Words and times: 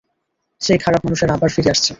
সেই 0.61 0.79
খারাপ 0.79 1.01
মানুষেরা 1.05 1.33
আবার 1.33 1.49
ফিরে 1.55 1.69
আসছে। 1.69 1.89